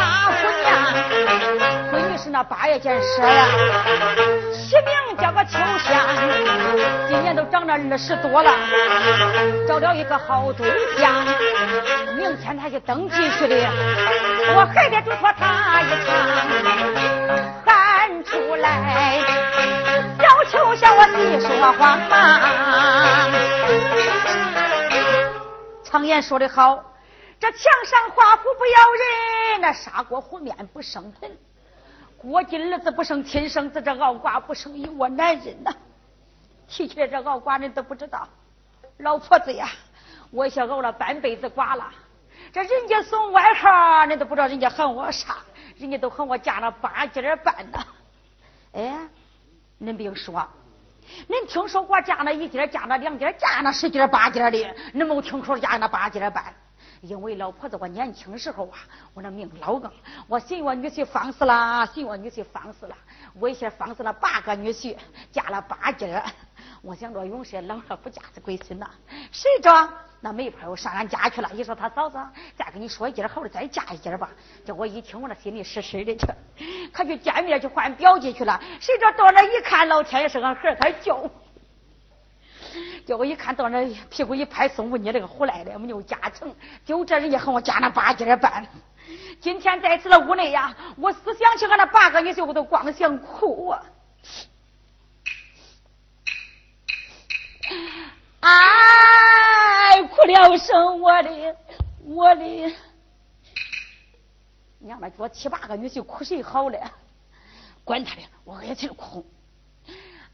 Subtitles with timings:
[0.00, 0.68] 大姑娘，
[1.92, 3.46] 闺女是那八月见舍呀，
[4.50, 6.00] 起名叫个秋香，
[7.06, 8.50] 今年都长了二十多了，
[9.68, 11.12] 找了一个好对象，
[12.16, 13.54] 明天他就登记去的，
[14.56, 16.16] 我还得嘱托他一场，
[17.66, 19.20] 喊出来，
[20.18, 22.10] 小秋香我弟说话嘛。
[25.84, 26.84] 常言说的好。
[27.40, 29.02] 这墙上画虎不咬人，
[29.60, 31.30] 那砂锅糊面不生盆。
[32.16, 35.72] 过尽儿子不生亲生子，这熬瓜不生一窝男人呐。
[36.68, 38.28] 提起来这熬瓜人都不知道，
[38.98, 39.68] 老婆子呀，
[40.30, 41.90] 我想熬了半辈子瓜了。
[42.52, 45.38] 这人家送外号，你都不知道人家喊我啥，
[45.78, 47.78] 人家都喊我嫁了八斤半呢。
[48.72, 49.08] 哎，
[49.80, 50.46] 恁别说，
[51.28, 54.50] 恁听说过嫁那一斤、嫁那两斤、嫁那十斤、八斤的，
[54.94, 56.54] 恁没听说嫁那八斤半？
[57.00, 58.78] 因为老婆子我年轻时候啊，
[59.14, 59.90] 我那命老硬，
[60.28, 62.94] 我寻我女婿放肆了，寻我女婿放肆了，
[63.38, 64.94] 我一下放肆了八个女婿，
[65.32, 66.14] 嫁了八斤。
[66.82, 68.86] 我想着永世老了不嫁这龟孙呐，
[69.32, 69.88] 谁知道
[70.20, 71.48] 那媒婆又上俺家去了？
[71.54, 72.18] 一说他嫂子，
[72.54, 74.28] 再跟你说一件好的，再嫁一件吧。
[74.64, 76.26] 叫我一听，我那心里实实的去，
[76.92, 78.60] 可去见面去换表姐去了。
[78.78, 81.18] 谁知道到那一看，老天爷是个孩他叫。
[83.10, 86.54] 叫我一看到那屁股一拍，送你那个胡来的，没有加成。
[86.86, 88.64] 就这人家和我加那八斤半。
[89.40, 93.82] 今天在此的屋内呀，我思想起俺那八个女婿，我都光想哭啊！
[98.38, 101.56] 哎，哭了声，我的，
[102.04, 102.76] 我的，
[104.78, 106.80] 娘们，我七八个女婿哭谁好嘞？
[107.82, 109.26] 管他的，我也去哭。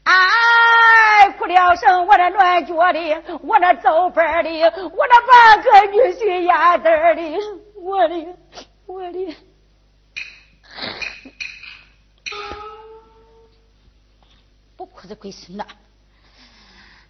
[0.07, 7.37] 哎，哭了声，我那暖脚的，我那走板的，我那半个女婿压子的，
[7.75, 8.37] 我的，
[8.85, 9.35] 我的，
[14.77, 15.65] 不哭这鬼孙呐！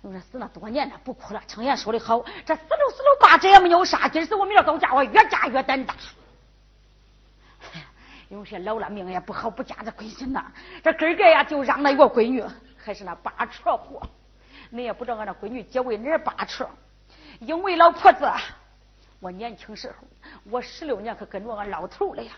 [0.02, 1.42] 我说死了多年了，不哭了。
[1.48, 4.08] 常言说的好，这死了死了八，这也没有啥。
[4.08, 5.94] 今儿死我明儿都嫁，我越嫁越胆大。
[8.30, 10.52] 有些老了命也不好，不嫁这鬼孙呐。
[10.84, 12.44] 这根儿个呀，就让那一个闺女。
[12.88, 14.02] 还是那八车货，
[14.70, 16.66] 你也不知道俺那闺女结为哪八车？
[17.42, 18.26] 因为老婆子，
[19.20, 20.08] 我年轻时候，
[20.50, 22.32] 我十六年可跟着俺老头了呀。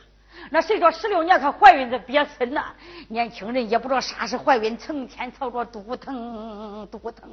[0.50, 2.74] 那谁说十六年可怀孕这别村呐？
[3.10, 7.30] 年轻人也不知道啥是怀孕，成天吵着肚疼肚疼。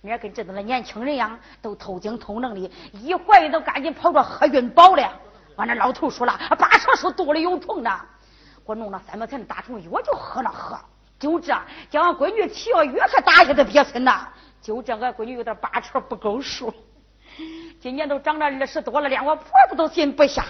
[0.00, 5.12] 你跟这的那年轻人一样，都透精透能的，一怀孕都赶紧跑着喝孕宝了。
[5.54, 8.00] 俺那老头说了，八车说肚里有虫呢，
[8.56, 10.76] 给我弄了三百钱的大虫药，就喝了喝。
[11.18, 11.52] 就这，
[11.90, 14.32] 叫俺闺女七个月可打下的别村呐。
[14.62, 16.72] 就这，俺闺女有点八成不够数。
[17.80, 20.44] 今年都长了二十多了，连我婆子都信不下。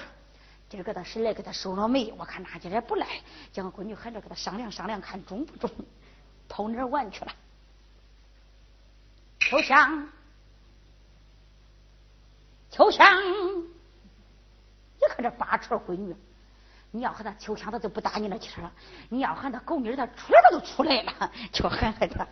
[0.69, 3.07] 今儿个他婶来给他收了煤，我看那家也不赖，
[3.53, 5.71] 叫俺闺女喊着给他商量商量，看中不中。
[6.49, 7.33] 跑哪玩去了？
[9.41, 10.09] 秋香，
[12.71, 13.07] 秋香，
[14.99, 16.15] 你看这八成闺女。
[16.91, 18.73] 你要喊他秋香，他就不打你那气了。
[19.11, 22.27] 你要喊他狗妮他出来他都出来了， 就喊喊他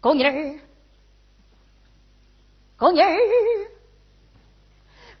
[0.00, 0.60] 狗妮儿，
[2.76, 3.08] 狗妮儿，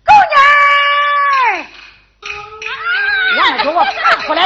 [0.04, 1.66] 狗妮儿，
[3.36, 4.44] 让他给我爬过来。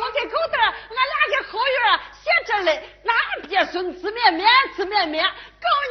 [0.00, 1.76] 我给狗蛋，俺俩给后院
[2.12, 3.12] 写这嘞，那
[3.46, 5.30] 别孙子绵绵，子绵绵，狗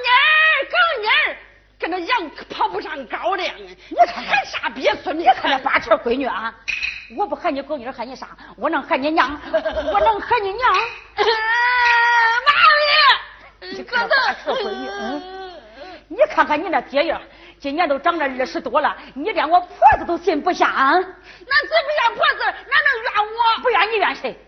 [0.01, 1.37] 妮儿，狗妮儿。
[1.83, 3.75] 跟那羊跑不上高粱，你
[4.07, 5.19] 看喊啥逼孙？
[5.19, 6.55] 你看那八成闺女啊！
[7.17, 8.29] 我不喊你狗女喊你啥？
[8.55, 9.37] 我能喊你娘？
[9.51, 10.71] 我能喊你娘？
[12.47, 15.21] 妈咪，你看八成闺女，嗯，
[16.07, 17.21] 你看看你那爹样，
[17.59, 19.69] 今年都长了二十多了，你连我婆
[19.99, 20.93] 子都信不下啊。
[20.93, 22.45] 那信不怨婆子？
[22.45, 23.61] 哪能怨我？
[23.61, 24.39] 不怨你怨谁？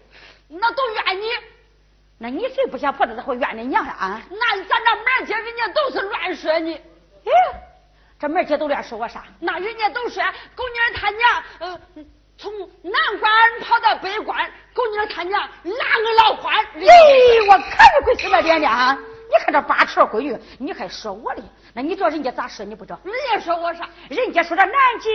[0.47, 1.25] 那都怨你。
[2.17, 4.21] 那你谁不想婆子，咋会怨你娘啊？
[4.29, 6.79] 那咱这满街人家都是乱说你。
[7.25, 7.31] 哎，
[8.19, 9.23] 这门姐都乱说我啥？
[9.39, 10.23] 那人家都说
[10.55, 11.79] 狗妮他娘，呃，
[12.37, 12.51] 从
[12.81, 13.31] 南关
[13.61, 16.65] 跑到北关，狗妮他娘拉个老欢。
[16.75, 18.97] 咦，我看着鬼死那脸呢！
[19.27, 21.43] 你看这八尺闺女，你还说我哩？
[21.73, 22.99] 那你知道人家咋说你不知道？
[23.03, 23.89] 人家说我啥？
[24.09, 25.09] 人家说这南街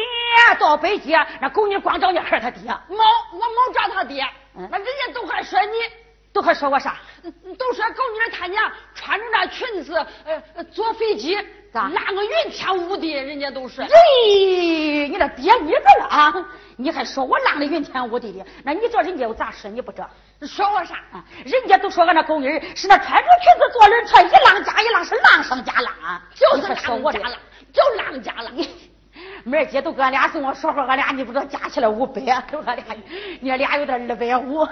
[0.59, 2.63] 到北街，那狗妮光找你孩他爹。
[2.89, 2.97] 没，
[3.33, 4.27] 我没找他爹。
[4.53, 5.77] 那人家都还说你。
[6.33, 6.97] 都还说我啥？
[7.59, 10.07] 都说狗女他娘穿着那裙子，
[10.55, 11.37] 呃，坐飞机，
[11.73, 13.81] 咋那个云天雾地，人家都是。
[13.83, 16.35] 咦，你这爹你子了啊！
[16.77, 18.45] 你还说我浪的云天雾地的？
[18.65, 19.71] 那你这人家又咋说？
[19.71, 20.05] 你不这？
[20.47, 20.97] 说我啥？
[21.13, 25.93] 啊，人家都说俺那狗妮儿是那穿着裙子坐轮船，一浪加一浪是浪上加浪，
[26.35, 27.33] 就是说我加浪，
[27.73, 28.53] 就浪加浪。
[29.45, 32.21] 妹儿姐都跟俺俩跟我说说，俺俩你不知道加起来五百，
[32.67, 32.85] 俺俩
[33.41, 34.67] 你俩有点二百五。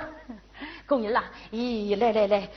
[0.84, 2.48] 狗妮儿啊，咦，来来来，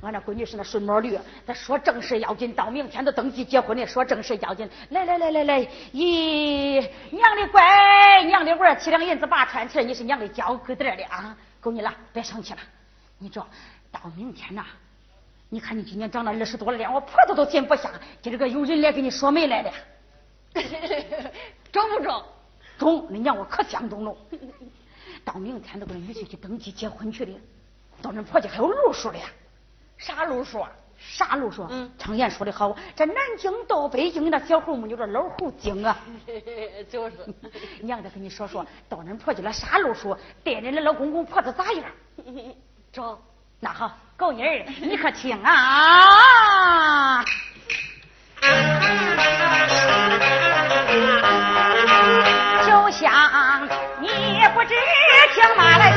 [0.00, 4.68] 俺那闺女是那顺毛驴，她说正事要紧，到明天都登记结婚的，说正事要紧。
[4.90, 5.60] 来来来来来，
[5.92, 11.36] 咦，娘的乖，娘的娃，七两银子把穿起来，你是娘的娇疙瘩的啊！
[11.60, 12.60] 够你了，别生气了，
[13.18, 13.44] 你这
[13.90, 14.64] 到明天呐、
[15.48, 17.90] 你看你今年长到二十多了，连我婆子都进不下，
[18.22, 19.72] 今儿个有人来给你说媒来了。
[21.72, 22.22] 中不中？
[22.78, 24.16] 中，你娘我可相中了。
[25.24, 27.32] 到明天都跟女婿去登记结婚去的，
[28.00, 29.24] 到恁婆家还有路数的呀。
[29.98, 30.64] 啥路数？
[30.98, 31.66] 啥路数？
[31.70, 35.96] 嗯常言说的好，这南京到北京，那小猴没有这老猴精啊。
[36.90, 37.16] 就是。
[37.82, 41.84] 娘再跟你说说，到恁婆家了啥路数，对恁的老公公婆子咋样？
[42.92, 43.18] 中。
[43.60, 47.24] 那好，狗妮儿，你可听啊！
[52.64, 53.68] 就像
[54.00, 54.08] 你
[54.54, 54.74] 不知
[55.34, 55.87] 听妈来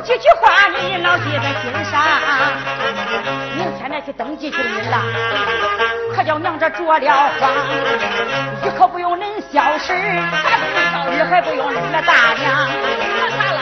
[0.00, 2.00] 几句话你牢记在心上。
[3.56, 4.96] 明天再去登记去了，
[6.14, 7.50] 可叫娘这着了慌，
[8.64, 12.68] 一可不用恁小婶，二还不用恁那大娘。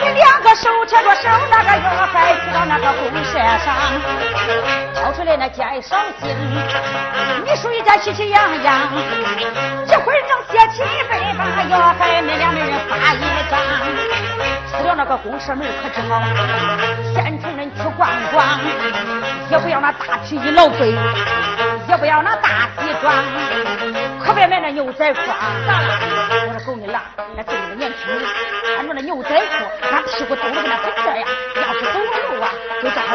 [0.01, 3.67] 你两个手牵着手，那个腰还去到那个公社上，
[4.95, 6.31] 掏出来那介绍信，
[7.43, 8.87] 你属一家喜气洋洋，
[9.85, 12.48] 这会儿正写起背把腰还恁两个人发一张，出了
[15.09, 16.21] 个公社门可真好，
[17.15, 18.59] 县城人去逛逛，
[19.49, 20.93] 也不要那大皮衣老贵，
[21.87, 23.11] 也不要那大西装，
[24.23, 25.49] 可别买那牛仔裤啊！
[26.47, 27.01] 我说狗你了，
[27.35, 28.23] 那这个年轻人
[28.75, 32.51] 穿着那牛仔裤，那屁股兜的跟那粉色呀，要是走了路啊，
[32.83, 33.07] 就这样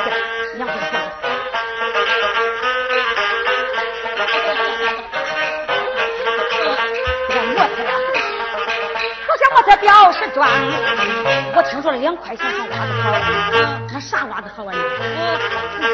[9.85, 10.49] 表示装。
[11.55, 13.13] 我听说了两块钱还袜子好，
[13.93, 14.79] 那啥袜子好啊你？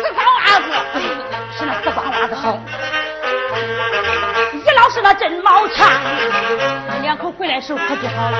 [0.03, 0.67] 四方袜子。
[1.59, 2.59] 是那四方袜子好。
[5.15, 5.89] 真毛长，
[6.95, 8.39] 你两口回来时候可就好了。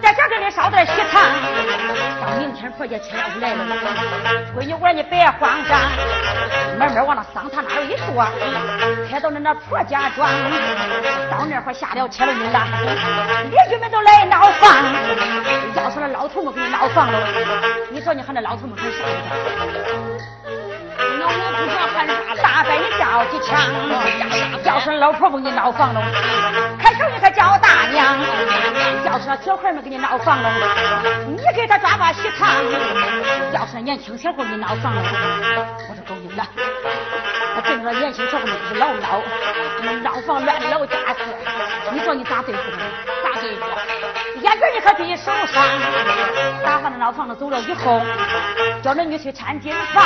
[0.00, 1.22] 再加给你烧点喜糖，
[2.20, 3.64] 到明天婆家亲要是来了，
[4.56, 5.78] 闺女我说你别慌张，
[6.78, 8.24] 慢慢往那桑塔那儿一坐，
[9.10, 10.28] 开到恁那婆家庄，
[11.30, 12.66] 到那会下了车了你了，
[13.50, 14.76] 邻居们都来闹房，
[15.74, 17.18] 要是那老头们给你闹房了，
[17.90, 18.98] 你说你喊那老头们喊啥？
[21.18, 22.12] 那我不知道喊啥。
[22.40, 23.58] 大伯你叫几枪，
[24.96, 26.00] 老婆婆给你闹房了，
[26.78, 28.18] 开口你可叫大娘。
[29.04, 30.50] 要是那小孩们给你闹房了，
[31.26, 32.48] 你给他抓把喜糖。
[33.52, 35.02] 要是年轻小伙给你闹房了，
[35.88, 36.44] 我说够硬了。
[37.68, 39.20] 趁着年轻小伙们是老闹，
[40.02, 41.20] 闹房乱老家事，
[41.92, 42.86] 你说你咋对付他们？
[43.22, 43.66] 咋对付？
[44.40, 45.62] 眼根你可别手上，
[46.64, 48.00] 打发那老房子走了以后，
[48.82, 50.02] 叫那女婿掺进房，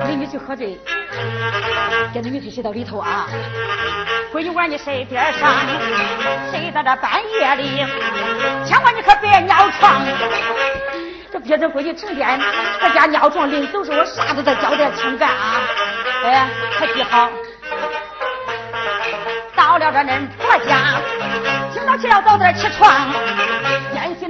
[0.00, 0.80] 那女婿喝醉，
[2.14, 3.26] 给那女婿睡到里头啊。
[4.32, 5.52] 闺女我你睡边上，
[6.50, 7.84] 睡到这半夜里，
[8.64, 10.00] 千万你可别尿床。
[11.30, 12.40] 这别人闺女成天
[12.80, 15.60] 在家尿床，临走时候啥都得交代清干啊。
[16.24, 17.28] 哎，可记好。
[19.54, 20.98] 到了这恁婆家，
[21.72, 22.90] 清早起来早点起床，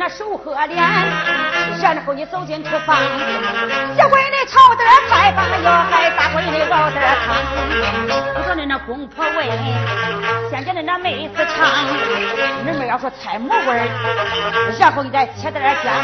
[0.05, 0.77] 那手和脸，
[1.81, 2.95] 然后你走进厨房，
[3.97, 7.35] 小闺女炒点菜吧，哟还大闺女熬点汤。
[8.37, 11.67] 我说你那公婆问，先给你那妹子尝，
[12.67, 15.95] 你们要说菜没味儿，然后你再切点姜，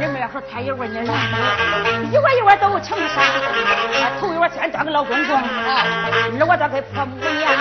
[0.00, 1.12] 你们要说菜有味儿，你来，
[2.10, 3.22] 一碗一碗都盛上，
[4.18, 7.52] 头一碗先端给老公公，二碗端给婆母娘。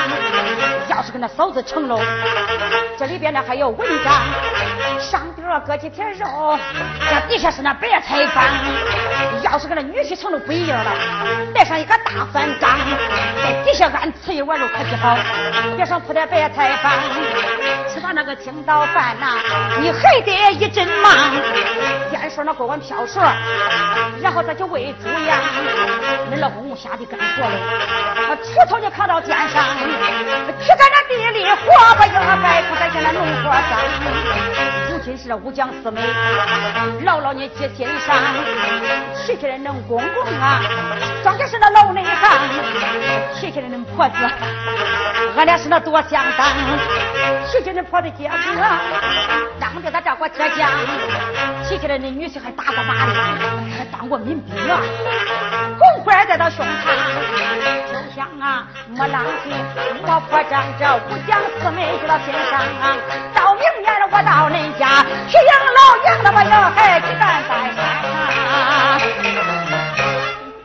[0.88, 2.00] 要是跟那嫂子成喽，
[2.98, 4.14] 这里边呢还有文章，
[5.00, 6.58] 上边儿搁几片肉，
[7.10, 8.42] 这底下是那白菜帮。
[9.44, 10.92] 要是跟那女婿成了不一样了，
[11.54, 12.80] 带上一个大饭缸，
[13.44, 15.18] 在底下俺吃一碗肉可就好，
[15.76, 16.94] 别上铺点白菜帮。
[17.90, 19.40] 吃完那个青岛饭呐，
[19.82, 21.12] 你还得一阵忙，
[22.10, 23.22] 先说那锅碗瓢勺，
[24.22, 25.38] 然后再去喂猪羊。
[26.32, 29.66] 恁老公公下地干活喽，锄头就扛到肩上，
[30.62, 34.91] 去在那地里活吧，又还白出在现那农活上。
[35.02, 36.00] 如亲是武将四妹，
[37.04, 38.16] 姥姥你接心上，
[39.16, 40.62] 齐齐的恁公公啊，
[41.24, 42.40] 庄家是那老内行，
[43.34, 44.14] 齐齐的恁婆子，
[45.36, 46.48] 俺俩是那多相当，
[47.48, 48.80] 齐齐恁婆子姐夫啊，
[49.60, 50.70] 让着他照顾浙江，
[51.68, 53.14] 齐齐的恁女婿还打过马的，
[53.76, 54.80] 还当过民兵啊，
[55.80, 57.51] 红花在到胸膛。
[58.32, 59.52] 想啊，没浪气，
[60.02, 62.98] 我破张这五讲四妹就到心上啊。
[63.36, 67.80] 到明年了，我到恁家去养老养那么要孩子干在山。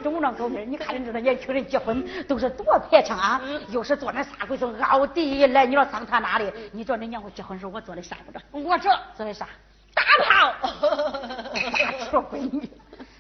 [0.02, 0.64] 中了狗屁！
[0.64, 3.40] 你看人这年轻人结婚都是多排场啊！
[3.70, 6.52] 又是坐那啥鬼子奥迪来，你说上他那里？
[6.72, 8.40] 你说恁娘我结婚时候我坐的啥不着？
[8.52, 9.46] 我这坐的啥？
[9.94, 10.52] 大炮！
[11.52, 12.68] 大车闺女，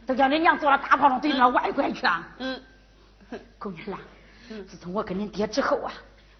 [0.06, 2.22] 都叫恁娘坐了大炮上对那外拐去啊！
[2.38, 2.60] 嗯，
[3.58, 3.98] 狗娘啦！
[4.68, 5.92] 自从我跟你爹之后啊，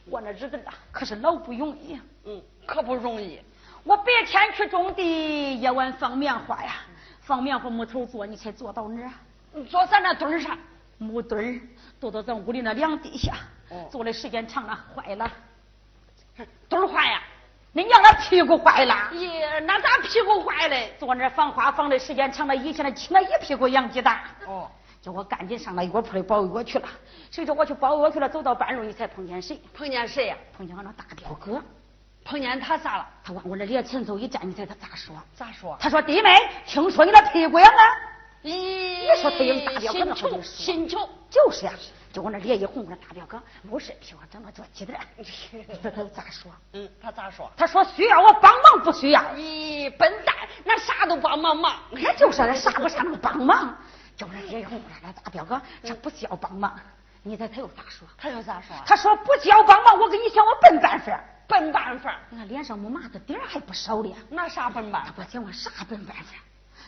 [0.09, 2.01] 我那日子啊可是老不容易。
[2.25, 3.41] 嗯，可不容易。
[3.85, 6.75] 我白天去种地，夜晚放棉花呀，
[7.21, 9.03] 放棉花木头做，你猜做到哪
[9.55, 9.65] 儿？
[9.65, 10.59] 坐咱那墩儿上，
[10.99, 11.61] 木墩儿，
[12.01, 13.35] 坐到咱屋里那梁底下。
[13.71, 13.89] 哦。
[13.91, 15.31] 坐的时间长了，坏了。
[16.69, 17.23] 墩儿坏呀？
[17.73, 18.95] 你娘那屁股坏了？
[19.13, 20.95] 咦，那咋屁股坏嘞？
[20.99, 24.21] 坐那放花放的时间长了，以前那起那一屁股养鸡蛋。
[24.47, 24.71] 哦。
[25.07, 26.89] 叫我赶紧上那药铺里包药去了。
[27.31, 29.63] 谁知我去包药去了，走到半路你才碰见谁？
[29.73, 30.37] 碰见谁呀？
[30.53, 31.63] 碰见我那大表哥。
[32.25, 33.09] 碰见他咋了？
[33.23, 35.15] 他往我那脸前头一站，你猜他咋说？
[35.37, 35.77] 咋说？
[35.79, 36.31] 他说：“弟妹，
[36.67, 37.83] 听说你那屁股痒啊？”
[38.43, 41.73] 咦，你说他有大表哥那心心穷，就是呀。
[42.13, 44.99] 就我那脸一红，我那大表哥没事，屁股长得多鸡蛋。
[45.17, 45.23] 你
[45.81, 46.51] 说他咋说？
[46.73, 47.49] 嗯，他咋说？
[47.57, 49.21] 他说需要我帮忙不需要？
[49.37, 50.35] 咦，笨蛋，
[50.65, 51.77] 那啥都帮忙忙。
[51.93, 53.73] 那就是那啥不啥能帮忙？
[54.17, 56.79] 叫人脸一红，我说大表哥，这不叫帮忙。
[57.23, 58.09] 你猜他又咋说？
[58.17, 58.75] 他又咋说？
[58.87, 61.21] 他说不叫帮忙，我给你想我笨办法。
[61.49, 62.17] 笨办法？
[62.31, 64.13] 你看脸上没麻子点还不少呢。
[64.31, 65.05] 那啥笨办？
[65.17, 66.35] 我讲我啥笨办法？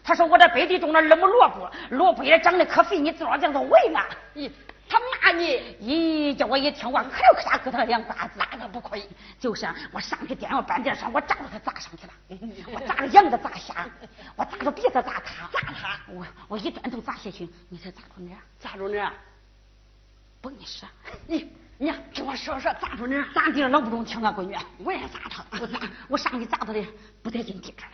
[0.02, 4.00] 他说我这背地种了二亩萝卜，萝卜也长得可肥，你知道这样都为了。
[4.34, 4.50] 咦，
[4.88, 5.76] 他骂你？
[5.82, 9.06] 咦，叫我一听，我可有可啥给他两巴子，那他不亏。
[9.38, 12.12] 就是我上去电话半电上，我砸着他砸上去了。
[12.72, 13.86] 我砸着羊子砸瞎，
[14.36, 16.00] 我砸着鼻子砸他，砸他。
[16.08, 18.36] 我我一砖头砸下去，你猜砸着哪？
[18.58, 19.12] 砸着哪？
[20.40, 20.88] 不跟你说，
[21.26, 23.28] 你你听我说说，砸着哪？
[23.34, 24.56] 砸地上老不中听啊，闺女。
[24.84, 26.82] 我也砸他，我砸，我上去砸他的
[27.22, 27.92] 不带劲地这了。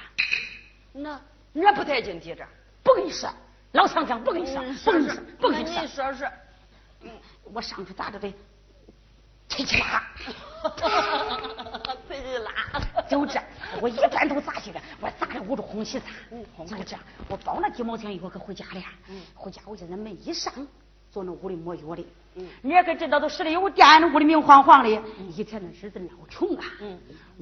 [0.92, 1.20] 那
[1.52, 2.46] 那不带劲地这？
[2.84, 3.28] 不跟你说，
[3.72, 6.14] 老强强不跟你说，不跟你说，不跟你说。
[7.44, 8.32] 我上去砸着的，
[9.48, 10.02] 推起拉，
[12.08, 13.40] 推起拉，就这，
[13.80, 16.06] 我一砖头砸下来，我砸的捂着红旗子，
[16.66, 16.96] 就这，
[17.28, 18.82] 我包那几毛钱药可回家了。
[19.34, 20.52] 回家我现在门一上。
[21.12, 22.04] 坐那屋里抹药的，
[22.62, 25.02] 你也可知道都使的有电，屋里明晃晃的。
[25.32, 26.64] 以前那日子老穷啊，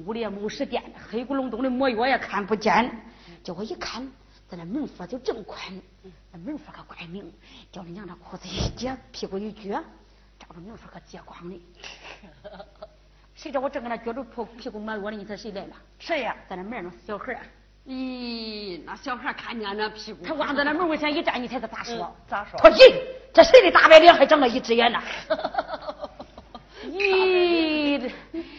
[0.05, 2.87] 屋里也没使电，黑咕隆咚的抹药也看不见。
[3.43, 4.07] 结果一看，
[4.55, 5.59] 咱那门缝就正宽，
[6.31, 7.33] 那门缝可怪明。
[7.71, 9.71] 叫你娘这裤子一解，屁股一撅，
[10.37, 11.59] 照着门缝可结光的。
[13.33, 15.17] 谁知我正搁那撅着破屁股抹药呢？
[15.17, 15.75] 你猜谁来了？
[15.97, 16.35] 谁呀？
[16.47, 17.41] 在那门上小孩。
[17.87, 22.15] 咦，那小孩看见那屁股，他往在那门外前一站，你猜他咋说？
[22.27, 22.59] 咋说？
[22.59, 22.93] 他说：“咦，
[23.33, 25.01] 这谁的大白脸还长了一只眼呢？”
[26.85, 28.11] 咦，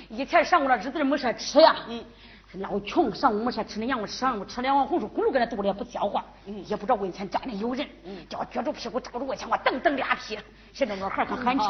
[0.08, 1.76] 以前上午那日子没啥吃呀。
[2.60, 6.24] 老穷，上午没啥吃，那羊肉吃上午吃两碗红薯，咕噜搁那肚里也不消化，
[6.66, 7.86] 也不知道跟前家里有人，
[8.28, 10.38] 叫我撅着屁股照着我前，我蹬蹬俩屁，
[10.72, 11.64] 现在我孩可喊吃。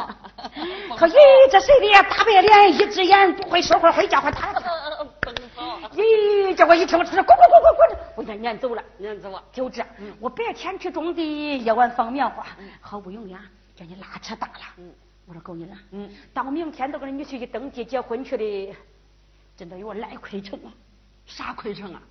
[0.97, 1.15] 他咦，
[1.51, 2.03] 这谁的呀？
[2.03, 4.53] 大白脸，一只眼，不会说话，会叫唤，他。
[5.93, 9.43] 咦，叫我一听，我出来，滚滚滚滚滚，我先撵走了，撵走了。
[9.51, 9.83] 就这，
[10.19, 12.45] 我白天去种地，夜晚放棉花，
[12.79, 13.41] 好不容易啊，
[13.75, 14.85] 叫你拉扯大了。
[15.25, 15.71] 我说够你了。
[15.91, 18.75] 嗯，到明天都跟你去登记结婚去的。
[19.57, 20.71] 真的有赖亏成啊？
[21.25, 22.01] 啥亏成啊？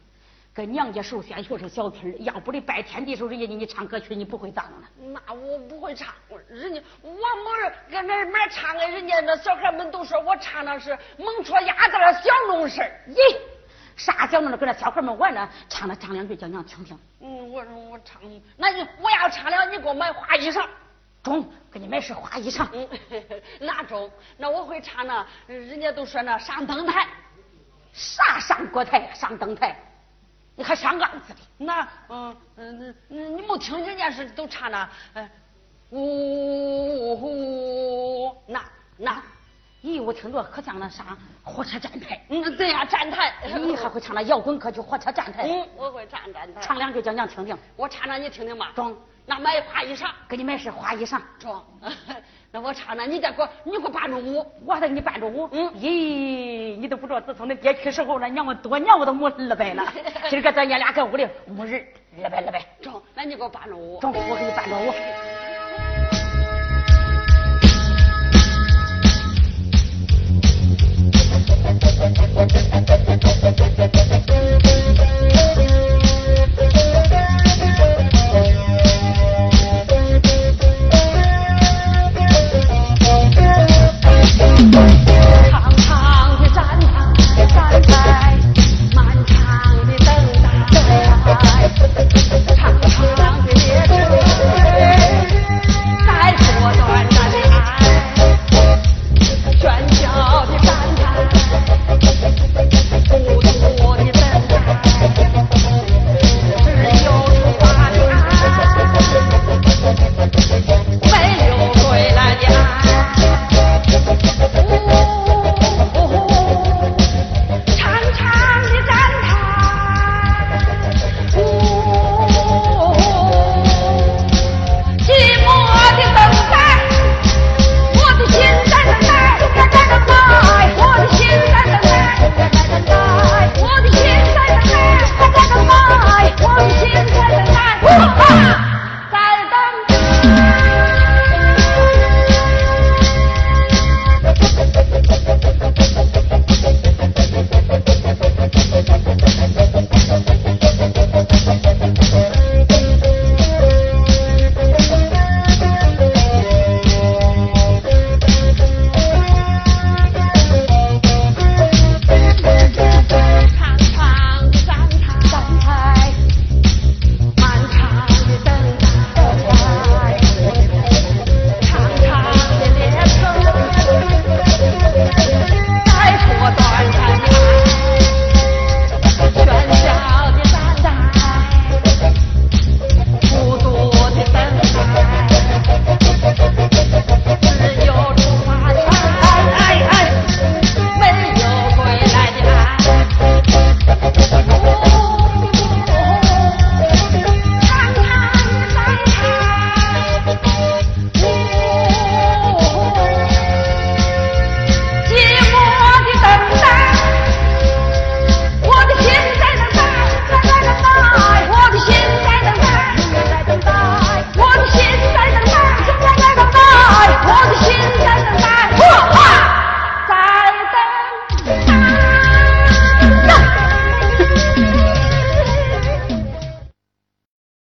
[0.52, 4.88] 跟娘家首先学是小曲要不的拜天地时候，人家给你唱歌曲，你不会当了。
[4.96, 6.14] 那我不会唱，
[6.48, 13.36] 人家我没跟那没唱的，人家那小孩们都说我唱的是蒙戳鸭子的小弄事咦，
[13.96, 14.56] 啥小弄事？
[14.56, 16.96] 跟那小孩们玩呢，唱了唱两句，叫娘听听。
[17.20, 18.22] 嗯，我说我唱，
[18.56, 20.64] 那你我要唱了，你给我买花衣裳。
[21.24, 22.68] 中，给你买身花衣裳。
[22.72, 22.88] 嗯，
[23.58, 25.26] 那中，那我会唱那。
[25.48, 27.08] 人家都说那上灯台。
[27.94, 29.74] 啥上国台上灯台，
[30.56, 31.40] 你还上案子的？
[31.56, 35.30] 那嗯嗯嗯，你没听人家是都唱那，嗯，
[35.90, 38.60] 呜呼，那
[38.96, 39.22] 那，
[39.82, 42.20] 咦，我听着可像那啥火车站台。
[42.30, 43.32] 嗯，对呀，站台。
[43.44, 45.44] 你还会唱那摇滚歌曲火车站台？
[45.46, 46.60] 嗯，我会唱站台。
[46.60, 47.56] 唱两句叫娘听听。
[47.76, 48.72] 我唱唱你听听吧。
[48.74, 48.96] 中。
[49.26, 51.20] 那买花衣裳，给你买身花衣裳。
[51.38, 51.64] 中。
[52.54, 55.49] 那我唱呢，你再给我，你给我伴着舞，我再给你伴着舞。
[55.50, 59.82] 嗯，咦，你都不知道，自从那爹去世后，那娘我多年我都没二百了。
[60.30, 61.84] 今儿个咱爷俩搁屋里没人，
[62.23, 62.64] 二百二百。
[62.80, 63.99] 中，那你给我伴着舞。
[63.99, 64.94] 中，我给你伴着舞。